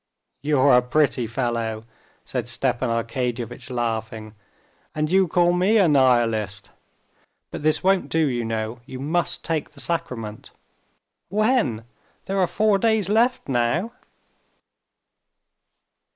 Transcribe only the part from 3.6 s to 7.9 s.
laughing, "and you call me a Nihilist! But this